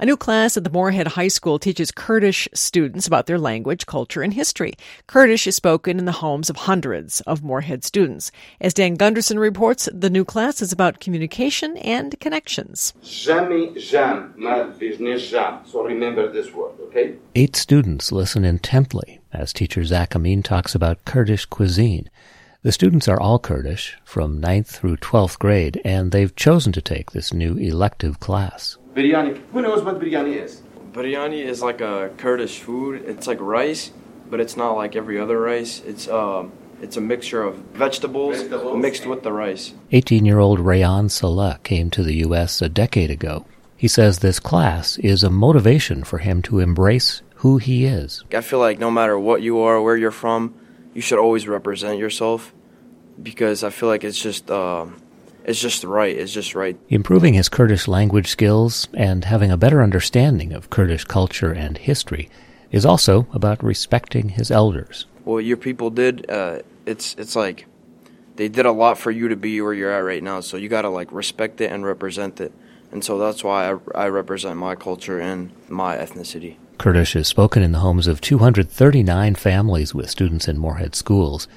A 0.00 0.06
new 0.06 0.16
class 0.16 0.56
at 0.56 0.62
the 0.62 0.70
Moorhead 0.70 1.08
High 1.08 1.26
School 1.26 1.58
teaches 1.58 1.90
Kurdish 1.90 2.48
students 2.54 3.08
about 3.08 3.26
their 3.26 3.36
language, 3.36 3.84
culture, 3.86 4.22
and 4.22 4.32
history. 4.32 4.74
Kurdish 5.08 5.48
is 5.48 5.56
spoken 5.56 5.98
in 5.98 6.04
the 6.04 6.12
homes 6.12 6.48
of 6.48 6.54
hundreds 6.54 7.20
of 7.22 7.42
Moorhead 7.42 7.82
students. 7.82 8.30
As 8.60 8.72
Dan 8.72 8.94
Gunderson 8.94 9.40
reports, 9.40 9.88
the 9.92 10.08
new 10.08 10.24
class 10.24 10.62
is 10.62 10.70
about 10.70 11.00
communication 11.00 11.76
and 11.78 12.18
connections. 12.20 12.94
Jami 13.02 13.74
jam, 13.74 14.34
jam. 14.38 15.62
So 15.66 15.82
remember 15.82 16.30
this 16.30 16.54
word, 16.54 16.74
okay? 16.82 17.16
Eight 17.34 17.56
students 17.56 18.12
listen 18.12 18.44
intently 18.44 19.18
as 19.32 19.52
teacher 19.52 19.82
Zak 19.82 20.14
Amin 20.14 20.44
talks 20.44 20.76
about 20.76 21.04
Kurdish 21.06 21.46
cuisine. 21.46 22.08
The 22.68 22.72
students 22.72 23.08
are 23.08 23.18
all 23.18 23.38
Kurdish 23.38 23.96
from 24.04 24.42
9th 24.42 24.66
through 24.66 24.98
12th 24.98 25.38
grade, 25.38 25.80
and 25.86 26.12
they've 26.12 26.36
chosen 26.36 26.70
to 26.72 26.82
take 26.82 27.12
this 27.12 27.32
new 27.32 27.56
elective 27.56 28.20
class. 28.20 28.76
Biryani. 28.92 29.40
Who 29.54 29.62
knows 29.62 29.82
what 29.82 29.98
biryani 29.98 30.34
is? 30.36 30.60
Biryani 30.92 31.42
is 31.42 31.62
like 31.62 31.80
a 31.80 32.10
Kurdish 32.18 32.58
food. 32.58 33.04
It's 33.06 33.26
like 33.26 33.40
rice, 33.40 33.90
but 34.28 34.38
it's 34.38 34.54
not 34.54 34.72
like 34.72 34.96
every 34.96 35.18
other 35.18 35.40
rice. 35.40 35.80
It's 35.80 36.08
um, 36.08 36.52
it's 36.82 36.98
a 36.98 37.00
mixture 37.00 37.42
of 37.42 37.54
vegetables, 37.72 38.42
vegetables. 38.42 38.76
mixed 38.76 39.06
with 39.06 39.22
the 39.22 39.32
rice. 39.32 39.72
18 39.92 40.26
year 40.26 40.38
old 40.38 40.58
Rayan 40.58 41.10
Saleh 41.10 41.62
came 41.62 41.88
to 41.92 42.02
the 42.02 42.16
U.S. 42.16 42.60
a 42.60 42.68
decade 42.68 43.10
ago. 43.10 43.46
He 43.78 43.88
says 43.88 44.18
this 44.18 44.38
class 44.38 44.98
is 44.98 45.24
a 45.24 45.30
motivation 45.30 46.04
for 46.04 46.18
him 46.18 46.42
to 46.42 46.58
embrace 46.58 47.22
who 47.36 47.56
he 47.56 47.86
is. 47.86 48.24
I 48.34 48.42
feel 48.42 48.58
like 48.58 48.78
no 48.78 48.90
matter 48.90 49.18
what 49.18 49.40
you 49.40 49.58
are, 49.60 49.80
where 49.80 49.96
you're 49.96 50.10
from, 50.10 50.54
you 50.92 51.00
should 51.00 51.18
always 51.18 51.48
represent 51.48 51.98
yourself 51.98 52.52
because 53.22 53.64
I 53.64 53.70
feel 53.70 53.88
like 53.88 54.04
it's 54.04 54.20
just. 54.20 54.50
Uh, 54.50 54.86
it's 55.44 55.60
just 55.60 55.82
right. 55.82 56.14
It's 56.14 56.32
just 56.32 56.54
right. 56.54 56.76
Improving 56.90 57.32
his 57.32 57.48
Kurdish 57.48 57.88
language 57.88 58.26
skills 58.28 58.86
and 58.92 59.24
having 59.24 59.50
a 59.50 59.56
better 59.56 59.82
understanding 59.82 60.52
of 60.52 60.68
Kurdish 60.68 61.04
culture 61.04 61.52
and 61.52 61.78
history 61.78 62.28
is 62.70 62.84
also 62.84 63.26
about 63.32 63.64
respecting 63.64 64.30
his 64.30 64.50
elders. 64.50 65.06
What 65.24 65.46
your 65.46 65.56
people 65.56 65.88
did, 65.88 66.28
uh, 66.30 66.58
it's 66.84 67.14
it's 67.14 67.34
like 67.34 67.64
they 68.36 68.48
did 68.48 68.66
a 68.66 68.72
lot 68.72 68.98
for 68.98 69.10
you 69.10 69.28
to 69.28 69.36
be 69.36 69.60
where 69.62 69.72
you're 69.72 69.90
at 69.90 70.04
right 70.04 70.22
now. 70.22 70.40
So 70.40 70.58
you 70.58 70.68
got 70.68 70.82
to 70.82 70.90
like 70.90 71.10
respect 71.12 71.62
it 71.62 71.72
and 71.72 71.84
represent 71.84 72.40
it. 72.40 72.52
And 72.92 73.04
so 73.04 73.18
that's 73.18 73.42
why 73.42 73.72
I, 73.72 73.78
I 73.94 74.08
represent 74.08 74.56
my 74.56 74.74
culture 74.74 75.18
and 75.18 75.50
my 75.68 75.96
ethnicity. 75.96 76.56
Kurdish 76.78 77.16
is 77.16 77.26
spoken 77.26 77.62
in 77.62 77.72
the 77.72 77.80
homes 77.80 78.06
of 78.06 78.20
239 78.20 79.34
families 79.34 79.94
with 79.94 80.08
students 80.08 80.46
in 80.46 80.58
Moorhead 80.58 80.94
schools. 80.94 81.48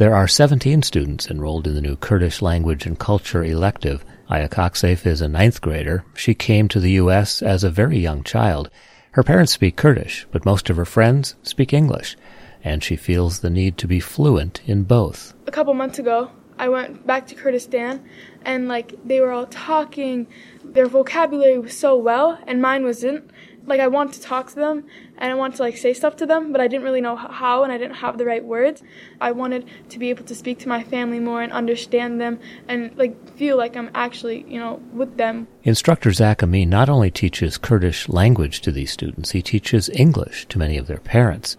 There 0.00 0.14
are 0.14 0.26
17 0.26 0.82
students 0.82 1.30
enrolled 1.30 1.66
in 1.66 1.74
the 1.74 1.82
new 1.82 1.94
Kurdish 1.94 2.40
language 2.40 2.86
and 2.86 2.98
culture 2.98 3.44
elective. 3.44 4.02
Aya 4.30 4.48
Coxsafe 4.48 5.04
is 5.04 5.20
a 5.20 5.28
ninth 5.28 5.60
grader. 5.60 6.06
She 6.14 6.32
came 6.32 6.68
to 6.68 6.80
the 6.80 6.92
U.S. 6.92 7.42
as 7.42 7.62
a 7.62 7.68
very 7.68 7.98
young 7.98 8.24
child. 8.24 8.70
Her 9.10 9.22
parents 9.22 9.52
speak 9.52 9.76
Kurdish, 9.76 10.26
but 10.32 10.46
most 10.46 10.70
of 10.70 10.78
her 10.78 10.86
friends 10.86 11.34
speak 11.42 11.74
English, 11.74 12.16
and 12.64 12.82
she 12.82 12.96
feels 12.96 13.40
the 13.40 13.50
need 13.50 13.76
to 13.76 13.86
be 13.86 14.00
fluent 14.00 14.62
in 14.64 14.84
both. 14.84 15.34
A 15.46 15.50
couple 15.50 15.74
months 15.74 15.98
ago, 15.98 16.30
I 16.58 16.70
went 16.70 17.06
back 17.06 17.26
to 17.26 17.34
Kurdistan, 17.34 18.02
and 18.42 18.68
like 18.68 18.94
they 19.04 19.20
were 19.20 19.32
all 19.32 19.48
talking, 19.48 20.28
their 20.64 20.86
vocabulary 20.86 21.58
was 21.58 21.76
so 21.76 21.94
well, 21.94 22.38
and 22.46 22.62
mine 22.62 22.84
wasn't 22.84 23.30
like 23.70 23.80
I 23.80 23.88
wanted 23.88 24.14
to 24.14 24.20
talk 24.20 24.50
to 24.50 24.56
them 24.56 24.84
and 25.16 25.30
I 25.30 25.34
wanted 25.34 25.56
to 25.56 25.62
like 25.62 25.78
say 25.78 25.94
stuff 25.94 26.16
to 26.16 26.26
them, 26.26 26.52
but 26.52 26.60
I 26.60 26.68
didn't 26.68 26.84
really 26.84 27.00
know 27.00 27.16
how 27.16 27.62
and 27.62 27.72
I 27.72 27.78
didn't 27.78 27.96
have 27.96 28.18
the 28.18 28.26
right 28.26 28.44
words. 28.44 28.82
I 29.20 29.32
wanted 29.32 29.66
to 29.88 29.98
be 29.98 30.10
able 30.10 30.24
to 30.24 30.34
speak 30.34 30.58
to 30.60 30.68
my 30.68 30.82
family 30.82 31.20
more 31.20 31.40
and 31.40 31.52
understand 31.52 32.20
them 32.20 32.38
and 32.68 32.96
like 32.98 33.36
feel 33.36 33.56
like 33.56 33.76
I'm 33.76 33.90
actually, 33.94 34.44
you 34.46 34.58
know, 34.58 34.82
with 34.92 35.16
them. 35.16 35.48
Instructor 35.62 36.12
Zak 36.12 36.42
Amin 36.42 36.68
not 36.68 36.90
only 36.90 37.10
teaches 37.10 37.56
Kurdish 37.56 38.08
language 38.08 38.60
to 38.62 38.72
these 38.72 38.90
students, 38.90 39.30
he 39.30 39.40
teaches 39.40 39.88
English 39.90 40.46
to 40.48 40.58
many 40.58 40.76
of 40.76 40.86
their 40.86 40.98
parents. 40.98 41.56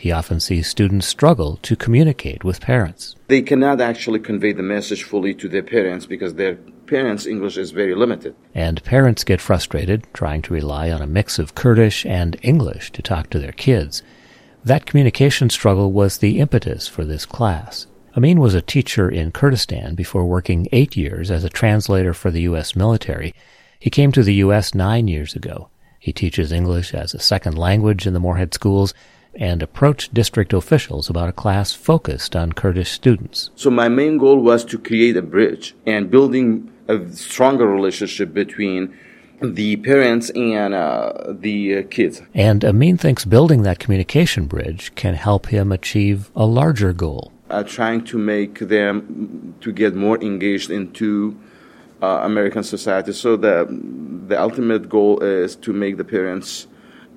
He 0.00 0.12
often 0.12 0.40
sees 0.40 0.66
students 0.66 1.06
struggle 1.06 1.58
to 1.60 1.76
communicate 1.76 2.42
with 2.42 2.62
parents. 2.62 3.16
They 3.28 3.42
cannot 3.42 3.82
actually 3.82 4.20
convey 4.20 4.52
the 4.52 4.62
message 4.62 5.02
fully 5.02 5.34
to 5.34 5.46
their 5.46 5.62
parents 5.62 6.06
because 6.06 6.36
their 6.36 6.54
parents' 6.86 7.26
English 7.26 7.58
is 7.58 7.70
very 7.70 7.94
limited. 7.94 8.34
And 8.54 8.82
parents 8.82 9.24
get 9.24 9.42
frustrated 9.42 10.06
trying 10.14 10.40
to 10.42 10.54
rely 10.54 10.90
on 10.90 11.02
a 11.02 11.06
mix 11.06 11.38
of 11.38 11.54
Kurdish 11.54 12.06
and 12.06 12.38
English 12.40 12.92
to 12.92 13.02
talk 13.02 13.28
to 13.28 13.38
their 13.38 13.52
kids. 13.52 14.02
That 14.64 14.86
communication 14.86 15.50
struggle 15.50 15.92
was 15.92 16.16
the 16.16 16.38
impetus 16.38 16.88
for 16.88 17.04
this 17.04 17.26
class. 17.26 17.86
Amin 18.16 18.40
was 18.40 18.54
a 18.54 18.62
teacher 18.62 19.06
in 19.06 19.32
Kurdistan 19.32 19.94
before 19.94 20.24
working 20.24 20.66
eight 20.72 20.96
years 20.96 21.30
as 21.30 21.44
a 21.44 21.50
translator 21.50 22.14
for 22.14 22.30
the 22.30 22.42
U.S. 22.42 22.74
military. 22.74 23.34
He 23.78 23.90
came 23.90 24.12
to 24.12 24.22
the 24.22 24.36
U.S. 24.36 24.74
nine 24.74 25.08
years 25.08 25.36
ago. 25.36 25.68
He 25.98 26.14
teaches 26.14 26.52
English 26.52 26.94
as 26.94 27.12
a 27.12 27.18
second 27.18 27.58
language 27.58 28.06
in 28.06 28.14
the 28.14 28.20
Moorhead 28.20 28.54
schools 28.54 28.94
and 29.34 29.62
approached 29.62 30.12
district 30.12 30.52
officials 30.52 31.08
about 31.08 31.28
a 31.28 31.32
class 31.32 31.72
focused 31.72 32.34
on 32.34 32.52
Kurdish 32.52 32.90
students. 32.90 33.50
So 33.54 33.70
my 33.70 33.88
main 33.88 34.18
goal 34.18 34.40
was 34.40 34.64
to 34.66 34.78
create 34.78 35.16
a 35.16 35.22
bridge 35.22 35.74
and 35.86 36.10
building 36.10 36.70
a 36.88 37.08
stronger 37.12 37.66
relationship 37.66 38.34
between 38.34 38.96
the 39.40 39.76
parents 39.76 40.30
and 40.30 40.74
uh, 40.74 41.12
the 41.28 41.78
uh, 41.78 41.82
kids. 41.90 42.20
And 42.34 42.64
Amin 42.64 42.98
thinks 42.98 43.24
building 43.24 43.62
that 43.62 43.78
communication 43.78 44.46
bridge 44.46 44.94
can 44.94 45.14
help 45.14 45.46
him 45.46 45.72
achieve 45.72 46.30
a 46.36 46.44
larger 46.44 46.92
goal. 46.92 47.32
Uh, 47.48 47.62
trying 47.64 48.04
to 48.04 48.18
make 48.18 48.58
them 48.60 49.54
to 49.60 49.72
get 49.72 49.94
more 49.94 50.20
engaged 50.22 50.70
into 50.70 51.38
uh, 52.02 52.20
American 52.22 52.62
society. 52.62 53.12
So 53.12 53.36
the 53.36 53.66
the 54.28 54.40
ultimate 54.40 54.88
goal 54.88 55.20
is 55.20 55.56
to 55.56 55.72
make 55.72 55.96
the 55.96 56.04
parents 56.04 56.68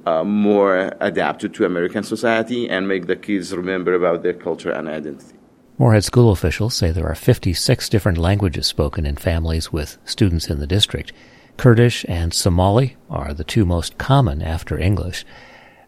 uh, 0.06 0.24
more 0.24 0.94
adapted 1.00 1.54
to 1.56 1.66
American 1.66 2.04
society 2.04 2.70
and 2.70 2.88
make 2.88 3.08
the 3.08 3.16
kids 3.16 3.54
remember 3.54 3.94
about 3.94 4.24
their 4.24 4.34
culture 4.34 4.72
and 4.72 4.88
identity. 4.88 5.36
Moorhead 5.78 6.04
school 6.04 6.32
officials 6.32 6.76
say 6.76 6.92
there 6.92 7.10
are 7.10 7.16
56 7.16 7.90
different 7.90 8.18
languages 8.18 8.68
spoken 8.68 9.06
in 9.06 9.16
families 9.16 9.72
with 9.72 9.98
students 10.06 10.50
in 10.50 10.60
the 10.60 10.68
district. 10.68 11.12
Kurdish 11.58 12.06
and 12.08 12.34
Somali 12.34 12.96
are 13.10 13.34
the 13.34 13.44
two 13.44 13.66
most 13.66 13.98
common 13.98 14.42
after 14.42 14.78
English. 14.78 15.26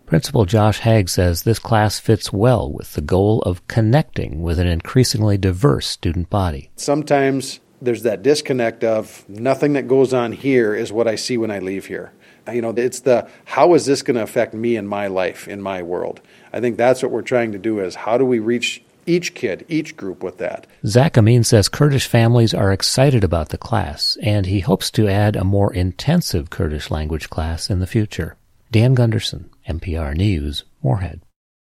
Principal 0.06 0.46
Josh 0.46 0.80
Haig 0.80 1.10
says 1.10 1.44
this 1.44 1.60
class 1.60 2.00
fits 2.00 2.32
well 2.32 2.72
with 2.72 2.94
the 2.94 3.02
goal 3.02 3.42
of 3.42 3.68
connecting 3.68 4.42
with 4.42 4.60
an 4.60 4.68
increasingly 4.68 5.38
diverse 5.38 5.88
student 5.88 6.30
body. 6.30 6.70
Sometimes 6.76 7.60
there's 7.82 8.04
that 8.04 8.24
disconnect 8.24 8.84
of 8.84 9.28
nothing 9.28 9.74
that 9.74 9.88
goes 9.88 10.14
on 10.14 10.32
here 10.32 10.76
is 10.76 10.92
what 10.92 11.08
I 11.08 11.16
see 11.16 11.38
when 11.38 11.52
I 11.52 11.60
leave 11.60 11.88
here. 11.88 12.14
You 12.52 12.62
know, 12.62 12.70
it's 12.70 13.02
the 13.02 13.28
how 13.46 13.74
is 13.74 13.86
this 13.86 14.02
going 14.02 14.16
to 14.16 14.24
affect 14.24 14.54
me 14.54 14.76
in 14.76 14.88
my 14.88 15.08
life, 15.08 15.48
in 15.48 15.62
my 15.62 15.82
world? 15.82 16.22
I 16.54 16.60
think 16.60 16.78
that's 16.78 17.02
what 17.02 17.12
we're 17.12 17.22
trying 17.22 17.52
to 17.54 17.60
do 17.60 17.80
is 17.80 17.96
how 17.96 18.18
do 18.18 18.26
we 18.26 18.40
reach 18.40 18.84
each 19.06 19.34
kid, 19.34 19.66
each 19.68 19.96
group 19.98 20.24
with 20.24 20.38
that. 20.40 20.68
Zak 20.86 21.18
Amin 21.18 21.44
says 21.44 21.70
Kurdish 21.70 22.08
families 22.08 22.54
are 22.54 22.72
excited 22.72 23.24
about 23.24 23.50
the 23.50 23.58
class, 23.58 24.18
and 24.22 24.46
he 24.46 24.60
hopes 24.62 24.90
to 24.92 25.08
add 25.08 25.36
a 25.36 25.44
more 25.44 25.74
intensive 25.74 26.50
Kurdish 26.50 26.90
language 26.90 27.30
class 27.30 27.70
in 27.70 27.80
the 27.80 27.88
future. 27.88 28.36
Dan 28.72 28.94
Gunderson, 28.94 29.50
MPR 29.68 30.16
News, 30.16 30.64
Moorhead. 30.82 31.22